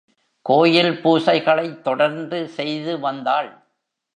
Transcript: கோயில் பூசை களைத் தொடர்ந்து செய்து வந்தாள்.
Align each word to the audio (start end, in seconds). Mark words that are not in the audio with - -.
கோயில் 0.45 1.01
பூசை 1.01 1.41
களைத் 1.41 1.83
தொடர்ந்து 1.83 2.47
செய்து 2.47 2.99
வந்தாள். 2.99 3.51